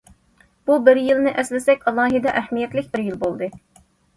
[0.69, 3.53] بۇ بىر يىلنى ئەسلىسەك، ئالاھىدە ئەھمىيەتلىك بىر يىل بولدى.